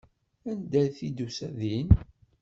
[0.49, 1.89] Anda t-id-tusa din.